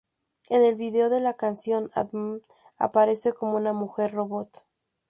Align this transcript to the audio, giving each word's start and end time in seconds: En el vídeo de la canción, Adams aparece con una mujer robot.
En 0.49 0.63
el 0.63 0.73
vídeo 0.77 1.11
de 1.11 1.19
la 1.19 1.35
canción, 1.35 1.91
Adams 1.93 2.41
aparece 2.79 3.33
con 3.33 3.49
una 3.53 3.71
mujer 3.71 4.11
robot. 4.13 4.65